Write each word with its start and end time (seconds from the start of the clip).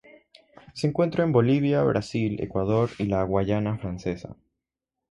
Se 0.73 0.87
encuentra 0.87 1.23
en 1.23 1.31
Bolivia, 1.31 1.83
Brasil, 1.83 2.41
Ecuador 2.41 2.89
y 2.97 3.03
la 3.05 3.21
Guayana 3.21 3.77
Francesa. 3.77 4.35